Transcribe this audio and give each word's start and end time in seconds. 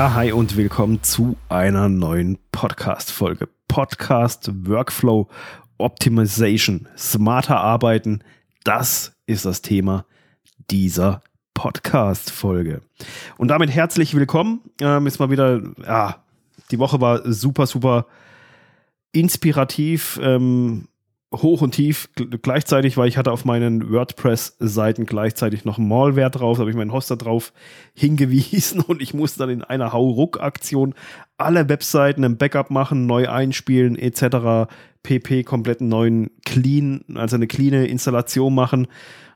Ja, 0.00 0.14
hi 0.14 0.32
und 0.32 0.56
willkommen 0.56 1.02
zu 1.02 1.36
einer 1.50 1.90
neuen 1.90 2.38
Podcast-Folge. 2.52 3.50
Podcast 3.68 4.50
Workflow 4.66 5.28
Optimization. 5.76 6.88
Smarter 6.96 7.58
arbeiten. 7.58 8.24
Das 8.64 9.12
ist 9.26 9.44
das 9.44 9.60
Thema 9.60 10.06
dieser 10.70 11.20
Podcast-Folge. 11.52 12.80
Und 13.36 13.48
damit 13.48 13.68
herzlich 13.68 14.14
willkommen. 14.14 14.62
Ähm, 14.80 15.06
ist 15.06 15.18
mal 15.18 15.28
wieder, 15.28 15.60
ja, 15.86 16.24
die 16.70 16.78
Woche 16.78 17.02
war 17.02 17.30
super, 17.30 17.66
super 17.66 18.06
inspirativ. 19.12 20.18
Ähm, 20.22 20.88
hoch 21.32 21.62
und 21.62 21.72
tief 21.72 22.08
gleichzeitig, 22.42 22.96
weil 22.96 23.08
ich 23.08 23.16
hatte 23.16 23.30
auf 23.30 23.44
meinen 23.44 23.90
WordPress-Seiten 23.90 25.06
gleichzeitig 25.06 25.64
noch 25.64 25.78
Malware 25.78 26.30
drauf, 26.30 26.56
da 26.56 26.62
habe 26.62 26.70
ich 26.70 26.76
meinen 26.76 26.92
Hoster 26.92 27.16
drauf 27.16 27.52
hingewiesen 27.94 28.80
und 28.86 29.00
ich 29.00 29.14
musste 29.14 29.40
dann 29.40 29.50
in 29.50 29.62
einer 29.62 29.92
Hauruck-Aktion 29.92 30.94
alle 31.38 31.68
Webseiten 31.68 32.24
im 32.24 32.36
Backup 32.36 32.70
machen, 32.70 33.06
neu 33.06 33.28
einspielen 33.28 33.96
etc. 33.96 34.70
pp. 35.02 35.44
kompletten 35.44 35.88
neuen 35.88 36.30
Clean, 36.44 37.04
also 37.14 37.36
eine 37.36 37.46
cleane 37.46 37.86
Installation 37.86 38.54
machen, 38.54 38.88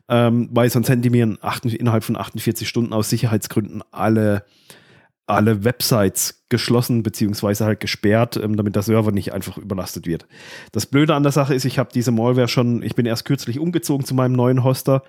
ähm, 0.09 0.49
weil 0.51 0.69
sonst 0.71 0.89
hätten 0.89 1.03
die 1.03 1.11
mir 1.11 1.23
innerhalb 1.23 2.05
von 2.05 2.17
48 2.17 2.69
Stunden 2.69 2.93
aus 2.93 3.09
Sicherheitsgründen 3.09 3.83
alle 3.93 4.45
alle 5.27 5.65
Websites 5.65 6.45
geschlossen 6.51 7.03
beziehungsweise 7.03 7.65
halt 7.65 7.81
gesperrt, 7.81 8.37
ähm, 8.37 8.57
damit 8.57 8.77
der 8.77 8.83
Server 8.83 9.11
nicht 9.11 9.33
einfach 9.33 9.57
überlastet 9.57 10.07
wird. 10.07 10.27
Das 10.73 10.87
Blöde 10.87 11.15
an 11.15 11.23
der 11.23 11.33
Sache 11.33 11.55
ist, 11.55 11.65
ich 11.65 11.79
habe 11.79 11.91
diese 11.93 12.13
Malware 12.13 12.49
schon, 12.49 12.83
ich 12.83 12.95
bin 12.95 13.07
erst 13.07 13.25
kürzlich 13.25 13.59
umgezogen 13.59 14.05
zu 14.05 14.15
meinem 14.15 14.33
neuen 14.33 14.63
Hoster. 14.65 15.03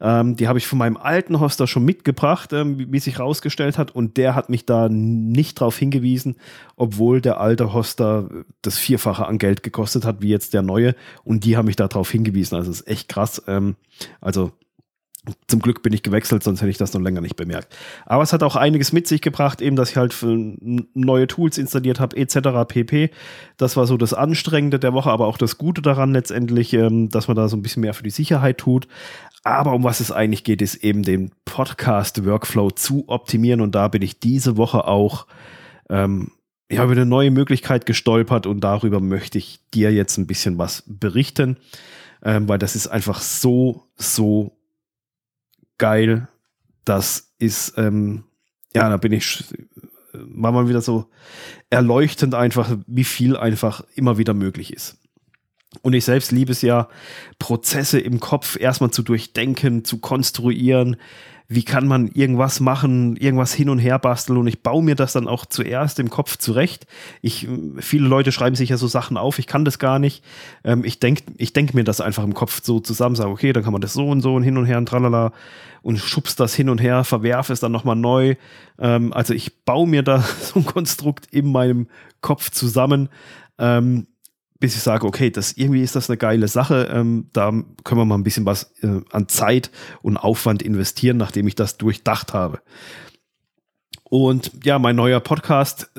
Ähm, 0.00 0.36
die 0.36 0.48
habe 0.48 0.58
ich 0.58 0.66
von 0.66 0.78
meinem 0.78 0.96
alten 0.96 1.40
Hoster 1.40 1.66
schon 1.66 1.84
mitgebracht, 1.84 2.52
ähm, 2.52 2.92
wie, 2.92 2.98
sich 2.98 3.18
rausgestellt 3.18 3.78
hat, 3.78 3.92
und 3.92 4.16
der 4.16 4.34
hat 4.34 4.50
mich 4.50 4.66
da 4.66 4.88
nicht 4.88 5.60
drauf 5.60 5.78
hingewiesen, 5.78 6.36
obwohl 6.76 7.20
der 7.20 7.40
alte 7.40 7.72
Hoster 7.72 8.28
das 8.60 8.76
Vierfache 8.76 9.26
an 9.26 9.38
Geld 9.38 9.62
gekostet 9.62 10.04
hat, 10.04 10.20
wie 10.20 10.28
jetzt 10.28 10.52
der 10.52 10.62
neue, 10.62 10.94
und 11.22 11.44
die 11.44 11.56
haben 11.56 11.66
mich 11.66 11.76
da 11.76 11.88
drauf 11.88 12.10
hingewiesen. 12.10 12.56
Also 12.56 12.70
ist 12.70 12.86
echt 12.86 13.08
krass. 13.08 13.42
Ähm, 13.46 13.76
also 14.20 14.52
zum 15.46 15.60
Glück 15.60 15.82
bin 15.82 15.92
ich 15.92 16.02
gewechselt, 16.02 16.42
sonst 16.42 16.60
hätte 16.60 16.70
ich 16.70 16.76
das 16.76 16.92
noch 16.92 17.00
länger 17.00 17.20
nicht 17.20 17.36
bemerkt. 17.36 17.74
Aber 18.04 18.22
es 18.22 18.32
hat 18.32 18.42
auch 18.42 18.56
einiges 18.56 18.92
mit 18.92 19.06
sich 19.06 19.20
gebracht, 19.20 19.62
eben, 19.62 19.76
dass 19.76 19.90
ich 19.90 19.96
halt 19.96 20.14
neue 20.22 21.26
Tools 21.26 21.58
installiert 21.58 22.00
habe, 22.00 22.16
etc. 22.16 22.38
pp. 22.68 23.10
Das 23.56 23.76
war 23.76 23.86
so 23.86 23.96
das 23.96 24.14
Anstrengende 24.14 24.78
der 24.78 24.92
Woche, 24.92 25.10
aber 25.10 25.26
auch 25.26 25.38
das 25.38 25.58
Gute 25.58 25.82
daran 25.82 26.12
letztendlich, 26.12 26.72
ähm, 26.74 27.08
dass 27.08 27.28
man 27.28 27.36
da 27.36 27.48
so 27.48 27.56
ein 27.56 27.62
bisschen 27.62 27.80
mehr 27.80 27.94
für 27.94 28.02
die 28.02 28.10
Sicherheit 28.10 28.58
tut. 28.58 28.88
Aber 29.44 29.72
um 29.72 29.84
was 29.84 30.00
es 30.00 30.10
eigentlich 30.10 30.44
geht, 30.44 30.62
ist 30.62 30.76
eben 30.76 31.02
den 31.02 31.30
Podcast-Workflow 31.44 32.70
zu 32.70 33.04
optimieren. 33.08 33.60
Und 33.60 33.74
da 33.74 33.88
bin 33.88 34.02
ich 34.02 34.18
diese 34.18 34.56
Woche 34.56 34.86
auch 34.86 35.26
ähm, 35.90 36.30
ja, 36.70 36.84
über 36.84 36.92
eine 36.92 37.06
neue 37.06 37.30
Möglichkeit 37.30 37.86
gestolpert 37.86 38.46
und 38.46 38.60
darüber 38.60 39.00
möchte 39.00 39.38
ich 39.38 39.60
dir 39.72 39.92
jetzt 39.92 40.16
ein 40.18 40.26
bisschen 40.26 40.58
was 40.58 40.82
berichten, 40.86 41.58
ähm, 42.22 42.48
weil 42.48 42.58
das 42.58 42.74
ist 42.74 42.88
einfach 42.88 43.20
so, 43.20 43.88
so 43.96 44.56
geil. 45.78 46.28
Das 46.84 47.32
ist, 47.38 47.74
ähm, 47.76 48.24
ja, 48.74 48.88
da 48.88 48.96
bin 48.96 49.12
ich, 49.12 49.44
war 50.12 50.52
mal 50.52 50.68
wieder 50.68 50.80
so 50.80 51.10
erleuchtend 51.70 52.34
einfach, 52.34 52.76
wie 52.86 53.04
viel 53.04 53.36
einfach 53.36 53.84
immer 53.94 54.18
wieder 54.18 54.34
möglich 54.34 54.72
ist. 54.72 54.98
Und 55.82 55.92
ich 55.92 56.04
selbst 56.04 56.30
liebe 56.30 56.52
es 56.52 56.62
ja, 56.62 56.88
Prozesse 57.38 57.98
im 57.98 58.20
Kopf 58.20 58.56
erstmal 58.58 58.90
zu 58.90 59.02
durchdenken, 59.02 59.84
zu 59.84 59.98
konstruieren, 59.98 60.96
wie 61.46 61.62
kann 61.62 61.86
man 61.86 62.08
irgendwas 62.08 62.60
machen, 62.60 63.16
irgendwas 63.16 63.52
hin 63.52 63.68
und 63.68 63.78
her 63.78 63.98
basteln 63.98 64.38
und 64.38 64.46
ich 64.46 64.62
baue 64.62 64.82
mir 64.82 64.94
das 64.94 65.12
dann 65.12 65.28
auch 65.28 65.44
zuerst 65.44 65.98
im 65.98 66.08
Kopf 66.08 66.38
zurecht. 66.38 66.86
Ich, 67.20 67.46
viele 67.78 68.08
Leute 68.08 68.32
schreiben 68.32 68.56
sich 68.56 68.70
ja 68.70 68.78
so 68.78 68.86
Sachen 68.86 69.18
auf, 69.18 69.38
ich 69.38 69.46
kann 69.46 69.64
das 69.64 69.78
gar 69.78 69.98
nicht. 69.98 70.24
Ähm, 70.64 70.84
ich 70.84 71.00
denke 71.00 71.24
ich 71.36 71.52
denk 71.52 71.74
mir 71.74 71.84
das 71.84 72.00
einfach 72.00 72.24
im 72.24 72.32
Kopf 72.32 72.62
so 72.62 72.80
zusammen, 72.80 73.14
sage, 73.14 73.30
okay, 73.30 73.52
dann 73.52 73.62
kann 73.62 73.72
man 73.72 73.82
das 73.82 73.92
so 73.92 74.08
und 74.08 74.22
so 74.22 74.34
und 74.34 74.42
hin 74.42 74.56
und 74.56 74.64
her 74.64 74.78
und 74.78 74.86
tralala 74.86 75.32
und 75.82 75.98
schubst 75.98 76.40
das 76.40 76.54
hin 76.54 76.70
und 76.70 76.80
her, 76.80 77.04
verwerfe 77.04 77.52
es 77.52 77.60
dann 77.60 77.72
nochmal 77.72 77.96
neu. 77.96 78.36
Ähm, 78.78 79.12
also 79.12 79.34
ich 79.34 79.64
baue 79.64 79.86
mir 79.86 80.02
da 80.02 80.20
so 80.40 80.60
ein 80.60 80.64
Konstrukt 80.64 81.26
in 81.30 81.52
meinem 81.52 81.88
Kopf 82.22 82.50
zusammen. 82.50 83.10
Ähm, 83.58 84.06
bis 84.60 84.76
ich 84.76 84.82
sage, 84.82 85.06
okay, 85.06 85.30
das 85.30 85.52
irgendwie 85.52 85.82
ist 85.82 85.96
das 85.96 86.08
eine 86.08 86.16
geile 86.16 86.48
Sache. 86.48 86.88
Ähm, 86.92 87.28
da 87.32 87.50
können 87.50 88.00
wir 88.00 88.04
mal 88.04 88.14
ein 88.14 88.24
bisschen 88.24 88.46
was 88.46 88.72
äh, 88.82 89.00
an 89.10 89.28
Zeit 89.28 89.70
und 90.02 90.16
Aufwand 90.16 90.62
investieren, 90.62 91.16
nachdem 91.16 91.46
ich 91.48 91.54
das 91.54 91.76
durchdacht 91.76 92.32
habe. 92.32 92.60
Und 94.04 94.52
ja, 94.64 94.78
mein 94.78 94.96
neuer 94.96 95.20
Podcast, 95.20 95.90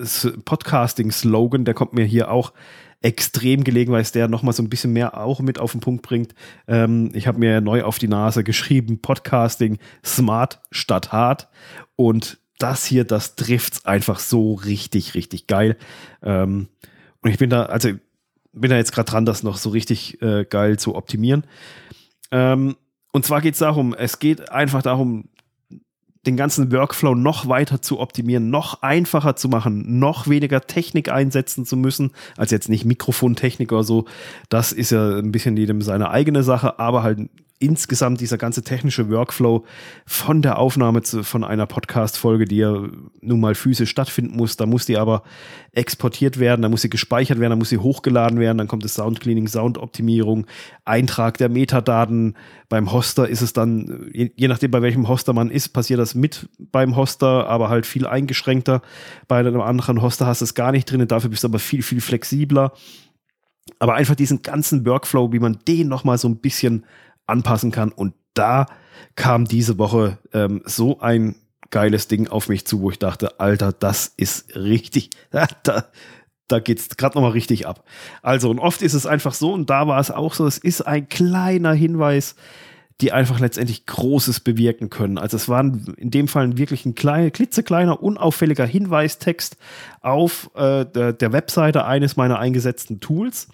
Podcasting-Slogan, 0.45 1.65
der 1.65 1.73
kommt 1.73 1.93
mir 1.93 2.05
hier 2.05 2.31
auch 2.31 2.53
extrem 3.01 3.63
gelegen, 3.63 3.91
weil 3.91 4.01
es 4.01 4.13
der 4.13 4.27
nochmal 4.27 4.53
so 4.53 4.63
ein 4.63 4.69
bisschen 4.69 4.93
mehr 4.93 5.17
auch 5.17 5.39
mit 5.39 5.59
auf 5.59 5.73
den 5.73 5.81
Punkt 5.81 6.01
bringt. 6.01 6.33
Ähm, 6.67 7.11
ich 7.13 7.27
habe 7.27 7.39
mir 7.39 7.61
neu 7.61 7.83
auf 7.83 7.99
die 7.99 8.07
Nase 8.07 8.43
geschrieben, 8.43 8.99
Podcasting 8.99 9.77
smart 10.03 10.61
statt 10.71 11.11
hart. 11.11 11.49
Und 11.95 12.39
das 12.57 12.85
hier, 12.85 13.03
das 13.03 13.35
trifft's 13.35 13.85
einfach 13.85 14.19
so 14.19 14.53
richtig, 14.53 15.13
richtig 15.13 15.45
geil. 15.45 15.77
Ähm, 16.23 16.69
und 17.21 17.29
ich 17.29 17.37
bin 17.37 17.49
da, 17.49 17.63
also 17.63 17.89
bin 18.55 18.69
da 18.69 18.77
jetzt 18.77 18.93
gerade 18.93 19.09
dran, 19.09 19.25
das 19.25 19.43
noch 19.43 19.57
so 19.57 19.69
richtig 19.69 20.21
äh, 20.21 20.45
geil 20.45 20.79
zu 20.79 20.95
optimieren. 20.95 21.45
Ähm, 22.31 22.75
und 23.11 23.25
zwar 23.25 23.41
geht 23.41 23.53
es 23.53 23.59
darum, 23.59 23.93
es 23.93 24.19
geht 24.19 24.51
einfach 24.51 24.81
darum, 24.81 25.29
den 26.25 26.37
ganzen 26.37 26.71
Workflow 26.71 27.13
noch 27.15 27.47
weiter 27.47 27.81
zu 27.81 27.99
optimieren, 27.99 28.49
noch 28.49 28.81
einfacher 28.81 29.35
zu 29.35 29.47
machen, 29.47 29.99
noch 29.99 30.27
weniger 30.27 30.61
Technik 30.61 31.09
einsetzen 31.09 31.65
zu 31.65 31.77
müssen, 31.77 32.11
als 32.35 32.51
jetzt 32.51 32.67
nicht 32.67 32.83
Mikrofontechnik 32.83 33.71
oder 33.71 33.83
so. 33.83 34.05
Das 34.49 34.71
ist 34.71 34.91
ja 34.91 35.17
ein 35.17 35.31
bisschen 35.31 35.55
jedem 35.55 35.81
seine 35.81 36.09
eigene 36.09 36.43
Sache, 36.43 36.79
aber 36.79 37.03
halt 37.03 37.29
insgesamt 37.59 38.19
dieser 38.19 38.37
ganze 38.37 38.63
technische 38.63 39.09
Workflow 39.09 39.65
von 40.05 40.41
der 40.41 40.59
Aufnahme 40.59 41.03
zu, 41.03 41.23
von 41.23 41.43
einer 41.43 41.65
Podcast-Folge, 41.65 42.45
die 42.45 42.57
ja 42.57 42.83
nun 43.21 43.39
mal 43.39 43.55
physisch 43.55 43.89
stattfinden 43.89 44.35
muss, 44.35 44.57
da 44.57 44.65
muss 44.65 44.85
die 44.85 44.97
aber 44.97 45.23
exportiert 45.71 46.37
werden, 46.37 46.61
da 46.61 46.69
muss 46.69 46.81
sie 46.81 46.89
gespeichert 46.89 47.39
werden, 47.39 47.51
da 47.51 47.55
muss 47.55 47.69
sie 47.69 47.77
hochgeladen 47.77 48.39
werden, 48.39 48.57
dann 48.57 48.67
kommt 48.67 48.83
das 48.83 48.95
Soundcleaning, 48.95 49.47
Soundoptimierung, 49.47 50.47
Eintrag 50.83 51.37
der 51.37 51.47
Metadaten. 51.47 52.35
Beim 52.67 52.91
Hoster 52.91 53.27
ist 53.29 53.41
es 53.41 53.53
dann, 53.53 54.09
je, 54.11 54.31
je 54.35 54.47
nachdem 54.49 54.71
bei 54.71 54.81
welchem 54.81 55.07
Hoster 55.07 55.31
man 55.31 55.49
ist, 55.49 55.69
passiert 55.69 55.99
das 55.99 56.13
mit 56.13 56.49
beim 56.59 56.97
Hoster, 56.97 57.47
aber 57.47 57.69
halt 57.69 57.85
viel 57.85 58.05
eingeschränkter. 58.05 58.81
Bei 59.29 59.39
einem 59.39 59.61
anderen 59.61 60.01
Hoster 60.01 60.25
hast 60.27 60.41
du 60.41 60.45
es 60.45 60.55
gar 60.55 60.73
nicht 60.73 60.91
drin, 60.91 61.07
dafür 61.07 61.29
bist 61.29 61.43
du 61.43 61.47
aber 61.47 61.59
viel, 61.59 61.83
viel 61.83 62.01
flexibler. 62.01 62.73
Aber 63.79 63.95
einfach 63.95 64.15
diesen 64.15 64.41
ganzen 64.41 64.85
Workflow, 64.85 65.31
wie 65.31 65.39
man 65.39 65.59
den 65.67 65.87
nochmal 65.87 66.17
so 66.17 66.27
ein 66.27 66.37
bisschen 66.37 66.85
anpassen 67.27 67.71
kann. 67.71 67.91
Und 67.91 68.13
da 68.33 68.65
kam 69.15 69.45
diese 69.45 69.77
Woche 69.77 70.17
ähm, 70.33 70.61
so 70.65 70.99
ein 70.99 71.35
geiles 71.71 72.07
Ding 72.07 72.27
auf 72.27 72.49
mich 72.49 72.65
zu, 72.65 72.81
wo 72.81 72.91
ich 72.91 72.99
dachte, 72.99 73.39
Alter, 73.39 73.71
das 73.71 74.07
ist 74.15 74.55
richtig, 74.55 75.09
da, 75.63 75.85
da 76.47 76.59
geht's 76.59 76.95
gerade 76.97 77.17
nochmal 77.17 77.31
richtig 77.31 77.67
ab. 77.67 77.83
Also, 78.21 78.49
und 78.49 78.59
oft 78.59 78.81
ist 78.81 78.93
es 78.93 79.05
einfach 79.05 79.33
so, 79.33 79.53
und 79.53 79.69
da 79.69 79.87
war 79.87 79.99
es 79.99 80.11
auch 80.11 80.33
so, 80.33 80.45
es 80.45 80.57
ist 80.57 80.81
ein 80.81 81.09
kleiner 81.09 81.73
Hinweis, 81.73 82.35
die 83.01 83.11
einfach 83.11 83.39
letztendlich 83.39 83.85
Großes 83.85 84.39
bewirken 84.39 84.89
können. 84.89 85.17
Also 85.17 85.35
es 85.35 85.49
war 85.49 85.59
in 85.59 86.11
dem 86.11 86.29
Fall 86.29 86.57
wirklich 86.57 86.85
ein 86.85 86.95
kleiner, 86.95 87.29
klitzekleiner, 87.29 88.01
unauffälliger 88.01 88.65
Hinweistext 88.65 89.57
auf 90.01 90.49
äh, 90.55 90.85
der, 90.85 91.11
der, 91.11 91.33
Webseite 91.33 91.85
eines 91.85 92.15
meiner 92.15 92.39
eingesetzten 92.39 93.01
Tools, 93.01 93.49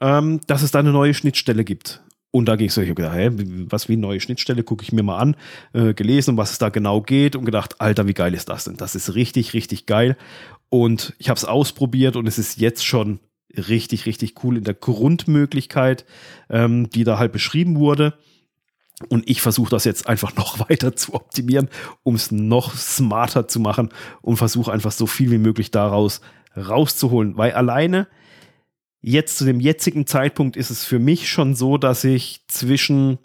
ähm, 0.00 0.40
dass 0.48 0.62
es 0.62 0.72
da 0.72 0.80
eine 0.80 0.90
neue 0.90 1.14
Schnittstelle 1.14 1.62
gibt. 1.62 2.02
Und 2.34 2.46
da 2.46 2.56
ging 2.56 2.66
es 2.66 2.74
so, 2.74 2.80
ich 2.80 2.88
habe 2.88 2.96
gedacht, 2.96 3.16
hä, 3.16 3.30
was 3.70 3.88
wie 3.88 3.92
eine 3.92 4.02
neue 4.02 4.18
Schnittstelle, 4.18 4.64
gucke 4.64 4.82
ich 4.82 4.90
mir 4.90 5.04
mal 5.04 5.18
an, 5.18 5.36
äh, 5.72 5.94
gelesen, 5.94 6.36
was 6.36 6.50
es 6.50 6.58
da 6.58 6.68
genau 6.68 7.00
geht 7.00 7.36
und 7.36 7.44
gedacht, 7.44 7.80
Alter, 7.80 8.08
wie 8.08 8.12
geil 8.12 8.34
ist 8.34 8.48
das 8.48 8.64
denn? 8.64 8.76
Das 8.76 8.96
ist 8.96 9.14
richtig, 9.14 9.54
richtig 9.54 9.86
geil. 9.86 10.16
Und 10.68 11.14
ich 11.18 11.28
habe 11.28 11.38
es 11.38 11.44
ausprobiert 11.44 12.16
und 12.16 12.26
es 12.26 12.36
ist 12.36 12.58
jetzt 12.58 12.84
schon 12.84 13.20
richtig, 13.56 14.06
richtig 14.06 14.42
cool 14.42 14.56
in 14.56 14.64
der 14.64 14.74
Grundmöglichkeit, 14.74 16.06
ähm, 16.50 16.90
die 16.90 17.04
da 17.04 17.20
halt 17.20 17.30
beschrieben 17.30 17.76
wurde. 17.76 18.14
Und 19.08 19.30
ich 19.30 19.40
versuche 19.40 19.70
das 19.70 19.84
jetzt 19.84 20.08
einfach 20.08 20.34
noch 20.34 20.58
weiter 20.68 20.96
zu 20.96 21.14
optimieren, 21.14 21.68
um 22.02 22.16
es 22.16 22.32
noch 22.32 22.74
smarter 22.74 23.46
zu 23.46 23.60
machen 23.60 23.90
und 24.22 24.38
versuche 24.38 24.72
einfach 24.72 24.90
so 24.90 25.06
viel 25.06 25.30
wie 25.30 25.38
möglich 25.38 25.70
daraus 25.70 26.20
rauszuholen. 26.56 27.36
Weil 27.36 27.52
alleine 27.52 28.08
jetzt 29.04 29.38
zu 29.38 29.44
dem 29.44 29.60
jetzigen 29.60 30.06
Zeitpunkt 30.06 30.56
ist 30.56 30.70
es 30.70 30.84
für 30.84 30.98
mich 30.98 31.28
schon 31.28 31.54
so, 31.54 31.76
dass 31.76 32.04
ich 32.04 32.44
zwischen 32.48 33.18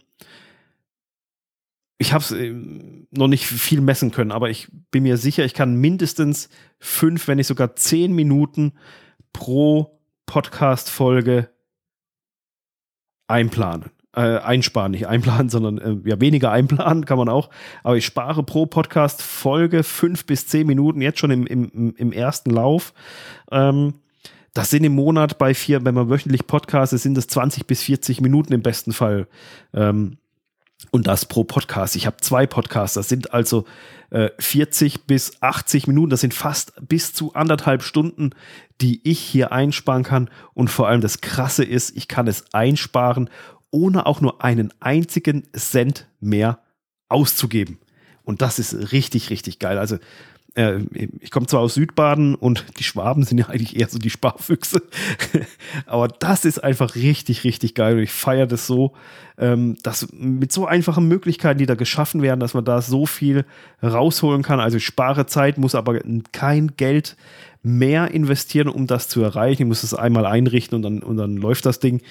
ich 2.02 2.14
habe 2.14 2.24
es 2.24 2.32
äh, 2.32 2.54
noch 3.12 3.28
nicht 3.28 3.46
viel 3.46 3.82
messen 3.82 4.12
können, 4.12 4.32
aber 4.32 4.50
ich 4.50 4.70
bin 4.90 5.04
mir 5.04 5.18
sicher, 5.18 5.44
ich 5.44 5.54
kann 5.54 5.76
mindestens 5.76 6.50
fünf, 6.80 7.28
wenn 7.28 7.38
nicht 7.38 7.48
sogar 7.48 7.76
zehn 7.76 8.14
Minuten 8.14 8.72
pro 9.34 10.00
Podcast-Folge 10.26 11.50
einplanen. 13.28 13.92
äh, 14.16 14.38
einsparen, 14.38 14.92
nicht 14.92 15.08
einplanen, 15.08 15.50
sondern 15.50 15.78
äh, 15.78 16.10
ja 16.10 16.22
weniger 16.22 16.52
einplanen 16.52 17.06
kann 17.06 17.18
man 17.18 17.28
auch. 17.28 17.50
Aber 17.84 17.98
ich 17.98 18.06
spare 18.06 18.44
pro 18.44 18.66
Podcast 18.66 19.22
Folge 19.22 19.84
fünf 19.84 20.26
bis 20.26 20.48
zehn 20.48 20.68
Minuten 20.68 21.02
jetzt 21.02 21.20
schon 21.20 21.32
im, 21.32 21.46
im, 21.48 21.96
im 21.96 22.12
ersten 22.14 22.50
Lauf. 22.50 22.94
Ähm, 23.52 23.96
das 24.54 24.70
sind 24.70 24.84
im 24.84 24.96
Monat 24.96 25.38
bei 25.38 25.54
vier, 25.54 25.84
wenn 25.86 25.96
man 25.96 26.10
wöchentlich 26.10 26.48
podcastet, 26.48 27.00
sind 27.00 27.18
es 27.18 27.28
20 27.28 27.68
bis 27.68 27.84
40 27.84 28.22
Minuten 28.22 28.54
im 28.54 28.62
besten 28.62 28.94
Fall. 28.94 29.28
Ähm, 29.74 30.18
und 30.92 31.08
das 31.08 31.26
pro 31.26 31.44
Podcast. 31.44 31.96
Ich 31.96 32.06
habe 32.06 32.18
zwei 32.18 32.48
Podcasts, 32.48 32.96
das 32.96 33.10
sind 33.10 33.34
also 33.34 33.66
äh, 34.12 34.30
40 34.40 35.06
bis 35.06 35.42
80 35.42 35.88
Minuten, 35.88 36.10
das 36.10 36.22
sind 36.22 36.34
fast 36.34 36.74
bis 36.88 37.14
zu 37.14 37.34
anderthalb 37.34 37.84
Stunden, 37.84 38.32
die 38.80 39.02
ich 39.04 39.20
hier 39.20 39.52
einsparen 39.52 40.04
kann. 40.04 40.30
Und 40.54 40.70
vor 40.70 40.88
allem 40.88 41.02
das 41.02 41.22
Krasse 41.22 41.64
ist, 41.64 41.96
ich 41.98 42.08
kann 42.08 42.28
es 42.28 42.46
einsparen, 42.54 43.30
ohne 43.72 44.06
auch 44.06 44.22
nur 44.22 44.44
einen 44.44 44.74
einzigen 44.80 45.44
Cent 45.54 46.08
mehr 46.22 46.60
auszugeben. 47.10 47.78
Und 48.24 48.42
das 48.42 48.58
ist 48.58 48.92
richtig, 48.92 49.30
richtig 49.30 49.60
geil. 49.60 49.78
Also 49.78 49.98
äh, 50.56 50.80
ich 51.20 51.32
komme 51.32 51.48
zwar 51.48 51.62
aus 51.62 51.76
Südbaden 51.76 52.36
und 52.36 52.66
die 52.78 52.84
Schwaben 52.84 53.24
sind 53.24 53.38
ja 53.38 53.48
eigentlich 53.48 53.80
eher 53.80 53.88
so 53.88 54.00
die 54.00 54.10
Sparfüchse, 54.10 54.82
aber 55.86 56.08
das 56.08 56.46
ist 56.46 56.64
einfach 56.64 56.96
richtig, 56.96 57.44
richtig 57.44 57.76
geil 57.76 57.96
und 57.96 58.04
ich 58.04 58.12
feiere 58.12 58.48
das 58.48 58.68
so, 58.68 58.94
ähm, 59.38 59.78
dass 59.84 60.12
mit 60.12 60.52
so 60.52 60.66
einfachen 60.66 61.08
Möglichkeiten, 61.08 61.60
die 61.60 61.66
da 61.66 61.76
geschaffen 61.76 62.22
werden, 62.22 62.40
dass 62.40 62.54
man 62.54 62.66
da 62.66 62.82
so 62.82 63.06
viel 63.06 63.46
rausholen 63.82 64.44
kann. 64.44 64.60
Also 64.60 64.78
ich 64.78 64.86
spare 64.86 65.26
Zeit, 65.26 65.58
muss 65.58 65.76
aber 65.76 66.00
kein 66.32 66.76
Geld 66.76 67.16
mehr 67.62 68.12
investieren, 68.12 68.70
um 68.70 68.88
das 68.88 69.10
zu 69.10 69.22
erreichen. 69.22 69.64
Ich 69.64 69.68
muss 69.68 69.84
es 69.84 69.94
einmal 69.94 70.26
einrichten 70.26 70.76
und 70.78 70.82
dann, 70.82 71.04
und 71.04 71.18
dann 71.18 71.36
läuft 71.36 71.66
das 71.66 71.80
Ding. 71.80 72.02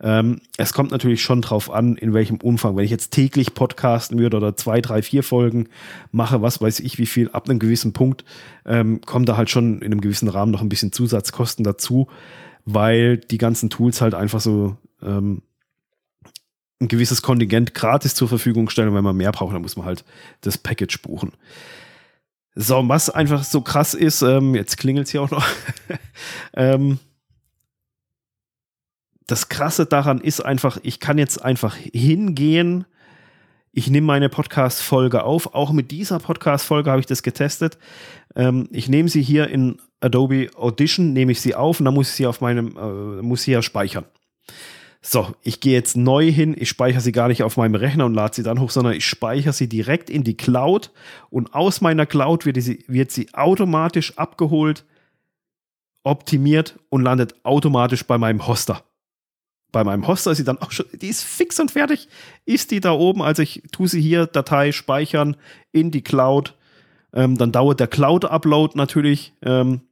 Ähm, 0.00 0.40
es 0.56 0.72
kommt 0.72 0.90
natürlich 0.90 1.22
schon 1.22 1.42
drauf 1.42 1.70
an, 1.70 1.96
in 1.96 2.12
welchem 2.12 2.38
Umfang. 2.38 2.76
Wenn 2.76 2.84
ich 2.84 2.90
jetzt 2.90 3.12
täglich 3.12 3.54
podcasten 3.54 4.18
würde 4.18 4.36
oder 4.36 4.56
zwei, 4.56 4.80
drei, 4.80 5.02
vier 5.02 5.22
Folgen 5.22 5.68
mache, 6.10 6.42
was 6.42 6.60
weiß 6.60 6.80
ich 6.80 6.98
wie 6.98 7.06
viel, 7.06 7.30
ab 7.30 7.48
einem 7.48 7.60
gewissen 7.60 7.92
Punkt 7.92 8.24
ähm, 8.64 9.00
kommen 9.00 9.26
da 9.26 9.36
halt 9.36 9.48
schon 9.48 9.76
in 9.76 9.92
einem 9.92 10.00
gewissen 10.00 10.28
Rahmen 10.28 10.50
noch 10.50 10.60
ein 10.60 10.68
bisschen 10.68 10.92
Zusatzkosten 10.92 11.64
dazu, 11.64 12.08
weil 12.64 13.16
die 13.16 13.38
ganzen 13.38 13.70
Tools 13.70 14.00
halt 14.00 14.14
einfach 14.14 14.40
so 14.40 14.76
ähm, 15.02 15.42
ein 16.80 16.88
gewisses 16.88 17.22
Kontingent 17.22 17.74
gratis 17.74 18.14
zur 18.14 18.28
Verfügung 18.28 18.68
stellen. 18.70 18.88
Und 18.88 18.96
wenn 18.96 19.04
man 19.04 19.16
mehr 19.16 19.32
braucht, 19.32 19.54
dann 19.54 19.62
muss 19.62 19.76
man 19.76 19.86
halt 19.86 20.04
das 20.40 20.58
Package 20.58 21.00
buchen. 21.02 21.32
So, 22.58 22.88
was 22.88 23.10
einfach 23.10 23.44
so 23.44 23.60
krass 23.60 23.92
ist, 23.92 24.22
ähm, 24.22 24.54
jetzt 24.54 24.78
klingelt 24.78 25.06
es 25.06 25.12
hier 25.12 25.20
auch 25.20 25.30
noch. 25.30 25.46
ähm, 26.54 26.98
das 29.26 29.50
Krasse 29.50 29.84
daran 29.84 30.22
ist 30.22 30.40
einfach, 30.40 30.78
ich 30.82 30.98
kann 30.98 31.18
jetzt 31.18 31.44
einfach 31.44 31.76
hingehen. 31.76 32.86
Ich 33.72 33.90
nehme 33.90 34.06
meine 34.06 34.30
Podcast-Folge 34.30 35.24
auf. 35.24 35.54
Auch 35.54 35.70
mit 35.70 35.90
dieser 35.90 36.18
Podcast-Folge 36.18 36.90
habe 36.90 37.00
ich 37.00 37.06
das 37.06 37.22
getestet. 37.22 37.76
Ähm, 38.34 38.68
ich 38.72 38.88
nehme 38.88 39.10
sie 39.10 39.20
hier 39.20 39.48
in 39.48 39.76
Adobe 40.00 40.48
Audition, 40.56 41.12
nehme 41.12 41.32
ich 41.32 41.42
sie 41.42 41.54
auf 41.54 41.80
und 41.80 41.84
dann 41.84 41.92
muss 41.92 42.08
ich 42.08 42.14
sie 42.14 42.26
auf 42.26 42.40
meinem, 42.40 42.74
äh, 42.74 43.22
muss 43.22 43.42
sie 43.42 43.52
ja 43.52 43.60
speichern. 43.60 44.06
So, 45.08 45.32
ich 45.42 45.60
gehe 45.60 45.72
jetzt 45.72 45.96
neu 45.96 46.32
hin, 46.32 46.56
ich 46.58 46.68
speichere 46.68 47.00
sie 47.00 47.12
gar 47.12 47.28
nicht 47.28 47.44
auf 47.44 47.56
meinem 47.56 47.76
Rechner 47.76 48.06
und 48.06 48.14
lade 48.14 48.34
sie 48.34 48.42
dann 48.42 48.58
hoch, 48.58 48.70
sondern 48.70 48.94
ich 48.94 49.06
speichere 49.06 49.52
sie 49.52 49.68
direkt 49.68 50.10
in 50.10 50.24
die 50.24 50.36
Cloud 50.36 50.90
und 51.30 51.54
aus 51.54 51.80
meiner 51.80 52.06
Cloud 52.06 52.44
wird 52.44 52.60
sie, 52.60 52.84
wird 52.88 53.12
sie 53.12 53.32
automatisch 53.32 54.18
abgeholt, 54.18 54.84
optimiert 56.02 56.80
und 56.88 57.02
landet 57.02 57.36
automatisch 57.44 58.04
bei 58.04 58.18
meinem 58.18 58.48
Hoster. 58.48 58.82
Bei 59.70 59.84
meinem 59.84 60.08
Hoster 60.08 60.32
ist 60.32 60.38
sie 60.38 60.44
dann 60.44 60.58
auch 60.58 60.72
schon, 60.72 60.86
die 60.92 61.06
ist 61.06 61.22
fix 61.22 61.60
und 61.60 61.70
fertig, 61.70 62.08
ist 62.44 62.72
die 62.72 62.80
da 62.80 62.90
oben. 62.90 63.22
Also 63.22 63.42
ich 63.42 63.62
tue 63.70 63.86
sie 63.86 64.00
hier, 64.00 64.26
Datei 64.26 64.72
speichern 64.72 65.36
in 65.70 65.92
die 65.92 66.02
Cloud. 66.02 66.56
Ähm, 67.12 67.38
dann 67.38 67.52
dauert 67.52 67.78
der 67.78 67.86
Cloud-Upload 67.86 68.76
natürlich 68.76 69.34
ähm, 69.42 69.82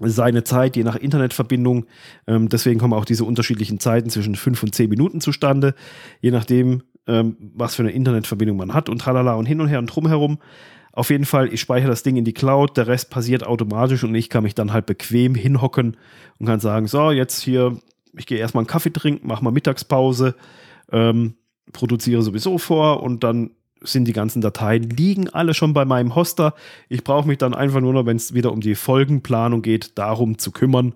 seine 0.00 0.44
Zeit, 0.44 0.76
je 0.76 0.84
nach 0.84 0.96
Internetverbindung. 0.96 1.86
Ähm, 2.26 2.48
deswegen 2.48 2.80
kommen 2.80 2.94
auch 2.94 3.04
diese 3.04 3.24
unterschiedlichen 3.24 3.80
Zeiten 3.80 4.10
zwischen 4.10 4.34
fünf 4.34 4.62
und 4.62 4.74
zehn 4.74 4.88
Minuten 4.88 5.20
zustande, 5.20 5.74
je 6.20 6.30
nachdem, 6.30 6.82
ähm, 7.06 7.36
was 7.54 7.74
für 7.74 7.82
eine 7.82 7.92
Internetverbindung 7.92 8.56
man 8.56 8.74
hat 8.74 8.88
und 8.88 9.00
tralala 9.00 9.34
und 9.34 9.46
hin 9.46 9.60
und 9.60 9.68
her 9.68 9.78
und 9.78 9.86
drumherum. 9.86 10.38
Auf 10.92 11.10
jeden 11.10 11.24
Fall, 11.24 11.52
ich 11.52 11.60
speichere 11.60 11.90
das 11.90 12.02
Ding 12.02 12.16
in 12.16 12.24
die 12.24 12.32
Cloud, 12.32 12.76
der 12.76 12.88
Rest 12.88 13.10
passiert 13.10 13.46
automatisch 13.46 14.02
und 14.02 14.14
ich 14.14 14.28
kann 14.28 14.42
mich 14.42 14.54
dann 14.54 14.72
halt 14.72 14.86
bequem 14.86 15.34
hinhocken 15.34 15.96
und 16.38 16.46
kann 16.46 16.60
sagen, 16.60 16.88
so, 16.88 17.10
jetzt 17.10 17.40
hier, 17.40 17.78
ich 18.16 18.26
gehe 18.26 18.38
erstmal 18.38 18.62
einen 18.62 18.68
Kaffee 18.68 18.92
trinken, 18.92 19.26
mache 19.26 19.44
mal 19.44 19.52
Mittagspause, 19.52 20.34
ähm, 20.90 21.34
produziere 21.72 22.22
sowieso 22.22 22.58
vor 22.58 23.02
und 23.02 23.22
dann 23.22 23.50
sind 23.82 24.06
die 24.06 24.12
ganzen 24.12 24.40
Dateien, 24.40 24.90
liegen 24.90 25.28
alle 25.28 25.54
schon 25.54 25.72
bei 25.72 25.84
meinem 25.84 26.14
Hoster. 26.14 26.54
Ich 26.88 27.04
brauche 27.04 27.26
mich 27.26 27.38
dann 27.38 27.54
einfach 27.54 27.80
nur 27.80 27.92
noch, 27.92 28.06
wenn 28.06 28.16
es 28.16 28.34
wieder 28.34 28.52
um 28.52 28.60
die 28.60 28.74
Folgenplanung 28.74 29.62
geht, 29.62 29.98
darum 29.98 30.38
zu 30.38 30.50
kümmern 30.50 30.94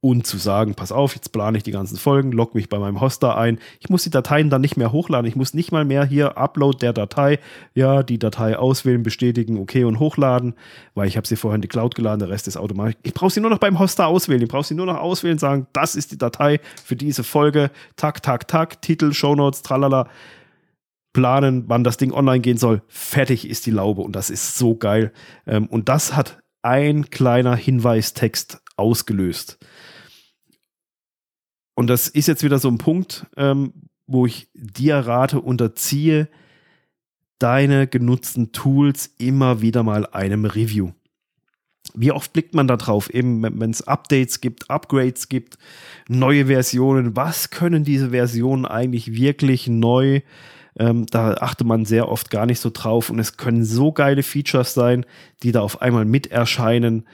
und 0.00 0.26
zu 0.26 0.36
sagen, 0.36 0.74
pass 0.74 0.92
auf, 0.92 1.14
jetzt 1.14 1.32
plane 1.32 1.56
ich 1.56 1.64
die 1.64 1.70
ganzen 1.70 1.96
Folgen, 1.96 2.30
log 2.30 2.54
mich 2.54 2.68
bei 2.68 2.78
meinem 2.78 3.00
Hoster 3.00 3.36
ein. 3.36 3.58
Ich 3.80 3.88
muss 3.88 4.04
die 4.04 4.10
Dateien 4.10 4.50
dann 4.50 4.60
nicht 4.60 4.76
mehr 4.76 4.92
hochladen. 4.92 5.26
Ich 5.26 5.36
muss 5.36 5.54
nicht 5.54 5.72
mal 5.72 5.84
mehr 5.84 6.04
hier 6.04 6.36
Upload 6.36 6.78
der 6.78 6.92
Datei, 6.92 7.38
ja, 7.74 8.02
die 8.02 8.18
Datei 8.18 8.56
auswählen, 8.56 9.02
bestätigen, 9.02 9.58
okay 9.58 9.84
und 9.84 9.98
hochladen, 9.98 10.54
weil 10.94 11.08
ich 11.08 11.16
habe 11.16 11.26
sie 11.26 11.36
vorher 11.36 11.56
in 11.56 11.62
die 11.62 11.68
Cloud 11.68 11.94
geladen, 11.94 12.20
der 12.20 12.28
Rest 12.28 12.46
ist 12.46 12.56
automatisch. 12.56 12.96
Ich 13.02 13.14
brauche 13.14 13.30
sie 13.30 13.40
nur 13.40 13.50
noch 13.50 13.58
beim 13.58 13.78
Hoster 13.78 14.06
auswählen. 14.06 14.42
Ich 14.42 14.48
brauche 14.48 14.64
sie 14.64 14.74
nur 14.74 14.86
noch 14.86 14.98
auswählen, 14.98 15.38
sagen, 15.38 15.66
das 15.72 15.96
ist 15.96 16.12
die 16.12 16.18
Datei 16.18 16.60
für 16.84 16.94
diese 16.94 17.24
Folge, 17.24 17.70
tak, 17.96 18.22
tak, 18.22 18.46
tak, 18.46 18.82
Titel, 18.82 19.12
Shownotes, 19.12 19.62
tralala 19.62 20.08
planen, 21.16 21.64
wann 21.66 21.82
das 21.82 21.96
Ding 21.96 22.12
online 22.12 22.40
gehen 22.40 22.58
soll. 22.58 22.82
Fertig 22.88 23.48
ist 23.48 23.64
die 23.64 23.70
Laube 23.70 24.02
und 24.02 24.14
das 24.14 24.28
ist 24.28 24.58
so 24.58 24.76
geil. 24.76 25.14
Ähm, 25.46 25.66
und 25.66 25.88
das 25.88 26.14
hat 26.14 26.40
ein 26.60 27.08
kleiner 27.08 27.56
Hinweistext 27.56 28.60
ausgelöst. 28.76 29.56
Und 31.74 31.86
das 31.86 32.08
ist 32.08 32.28
jetzt 32.28 32.42
wieder 32.42 32.58
so 32.58 32.68
ein 32.68 32.76
Punkt, 32.76 33.24
ähm, 33.38 33.72
wo 34.06 34.26
ich 34.26 34.50
dir 34.52 34.96
rate, 34.98 35.40
unterziehe 35.40 36.28
deine 37.38 37.86
genutzten 37.86 38.52
Tools 38.52 39.14
immer 39.16 39.62
wieder 39.62 39.82
mal 39.82 40.04
einem 40.04 40.44
Review. 40.44 40.90
Wie 41.94 42.12
oft 42.12 42.34
blickt 42.34 42.54
man 42.54 42.68
da 42.68 42.76
drauf? 42.76 43.08
Eben, 43.08 43.42
wenn 43.42 43.70
es 43.70 43.88
Updates 43.88 44.42
gibt, 44.42 44.68
Upgrades 44.68 45.30
gibt, 45.30 45.56
neue 46.08 46.46
Versionen. 46.46 47.16
Was 47.16 47.48
können 47.48 47.84
diese 47.84 48.10
Versionen 48.10 48.66
eigentlich 48.66 49.14
wirklich 49.14 49.66
neu 49.66 50.20
ähm, 50.78 51.06
da 51.06 51.34
achtet 51.34 51.66
man 51.66 51.84
sehr 51.84 52.08
oft 52.08 52.30
gar 52.30 52.46
nicht 52.46 52.60
so 52.60 52.70
drauf 52.72 53.10
und 53.10 53.18
es 53.18 53.36
können 53.36 53.64
so 53.64 53.92
geile 53.92 54.22
Features 54.22 54.74
sein, 54.74 55.06
die 55.42 55.52
da 55.52 55.60
auf 55.60 55.80
einmal 55.80 56.04
mit 56.04 56.26
erscheinen. 56.28 57.06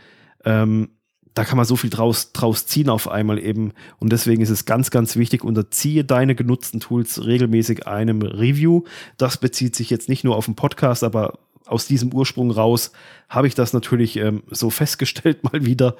Ähm, 0.45 0.91
da 1.35 1.45
kann 1.45 1.57
man 1.57 1.65
so 1.65 1.77
viel 1.77 1.89
draus, 1.89 2.33
draus 2.33 2.67
ziehen 2.67 2.91
auf 2.91 3.09
einmal 3.09 3.39
eben. 3.39 3.73
Und 3.99 4.13
deswegen 4.13 4.43
ist 4.43 4.51
es 4.51 4.67
ganz, 4.67 4.91
ganz 4.91 5.17
wichtig, 5.17 5.45
unterziehe 5.45 6.05
deine 6.05 6.35
genutzten 6.35 6.81
Tools 6.81 7.25
regelmäßig 7.25 7.87
einem 7.87 8.21
Review. 8.21 8.83
Das 9.17 9.39
bezieht 9.39 9.75
sich 9.75 9.89
jetzt 9.89 10.09
nicht 10.09 10.25
nur 10.25 10.37
auf 10.37 10.45
den 10.45 10.57
Podcast, 10.57 11.05
aber 11.05 11.39
aus 11.67 11.87
diesem 11.87 12.13
Ursprung 12.13 12.51
raus 12.51 12.93
habe 13.29 13.47
ich 13.47 13.55
das 13.55 13.73
natürlich 13.73 14.17
ähm, 14.17 14.43
so 14.51 14.71
festgestellt 14.71 15.43
mal 15.53 15.65
wieder. 15.65 15.97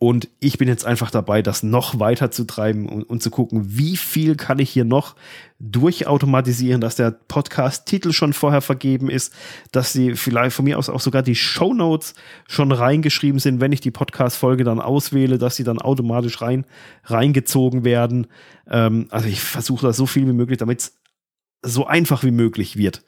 Und 0.00 0.28
ich 0.38 0.58
bin 0.58 0.68
jetzt 0.68 0.86
einfach 0.86 1.10
dabei, 1.10 1.42
das 1.42 1.64
noch 1.64 1.98
weiter 1.98 2.30
zu 2.30 2.44
treiben 2.44 2.88
und, 2.88 3.02
und 3.02 3.20
zu 3.20 3.30
gucken, 3.30 3.76
wie 3.76 3.96
viel 3.96 4.36
kann 4.36 4.60
ich 4.60 4.70
hier 4.70 4.84
noch 4.84 5.16
durchautomatisieren, 5.58 6.80
dass 6.80 6.94
der 6.94 7.10
Podcast-Titel 7.10 8.12
schon 8.12 8.32
vorher 8.32 8.60
vergeben 8.60 9.10
ist, 9.10 9.34
dass 9.72 9.92
sie 9.92 10.14
vielleicht 10.14 10.54
von 10.54 10.66
mir 10.66 10.78
aus 10.78 10.88
auch 10.88 11.00
sogar 11.00 11.22
die 11.22 11.34
Show 11.34 11.74
Notes 11.74 12.14
schon 12.46 12.70
reingeschrieben 12.70 13.40
sind, 13.40 13.60
wenn 13.60 13.72
ich 13.72 13.80
die 13.80 13.90
Podcast-Folge 13.90 14.62
dann 14.62 14.80
auswähle, 14.80 15.36
dass 15.36 15.56
sie 15.56 15.64
dann 15.64 15.80
automatisch 15.80 16.40
rein, 16.40 16.64
reingezogen 17.02 17.82
werden. 17.82 18.28
Ähm, 18.70 19.08
also 19.10 19.26
ich 19.26 19.40
versuche 19.40 19.84
da 19.84 19.92
so 19.92 20.06
viel 20.06 20.28
wie 20.28 20.32
möglich, 20.32 20.58
damit 20.58 20.78
es 20.78 20.94
so 21.62 21.88
einfach 21.88 22.22
wie 22.22 22.30
möglich 22.30 22.76
wird. 22.76 23.02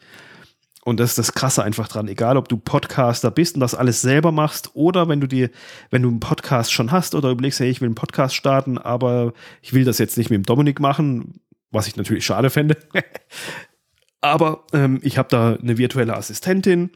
Und 0.85 0.99
das 0.99 1.11
ist 1.11 1.19
das 1.19 1.35
Krasse 1.35 1.63
einfach 1.63 1.89
dran. 1.89 2.09
Egal, 2.09 2.37
ob 2.37 2.49
du 2.49 2.57
Podcaster 2.57 3.31
bist 3.31 3.55
und 3.55 3.61
das 3.61 3.75
alles 3.75 4.01
selber 4.01 4.33
machst 4.33 4.71
oder 4.75 5.09
wenn 5.09 5.21
du 5.21 5.27
dir, 5.27 5.51
wenn 5.91 6.03
du 6.03 6.09
einen 6.09 6.21
Podcast 6.21 6.73
schon 6.73 6.91
hast 6.91 7.15
oder 7.15 7.31
überlegst, 7.31 7.61
hey, 7.61 7.69
ich 7.69 7.81
will 7.81 7.89
einen 7.89 7.95
Podcast 7.95 8.35
starten, 8.35 8.79
aber 8.79 9.35
ich 9.61 9.75
will 9.75 9.85
das 9.85 9.99
jetzt 9.99 10.17
nicht 10.17 10.31
mit 10.31 10.39
dem 10.39 10.47
Dominik 10.47 10.81
machen, 10.81 11.41
was 11.71 11.87
ich 11.87 11.97
natürlich 11.97 12.25
schade 12.25 12.49
fände. 12.49 12.79
aber 14.23 14.65
ähm, 14.73 15.01
ich 15.03 15.19
habe 15.19 15.29
da 15.29 15.55
eine 15.55 15.77
virtuelle 15.77 16.17
Assistentin, 16.17 16.91